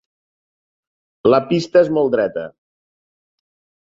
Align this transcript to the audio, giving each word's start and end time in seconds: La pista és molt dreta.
La 1.33 1.41
pista 1.51 1.85
és 1.87 1.93
molt 1.99 2.13
dreta. 2.17 2.47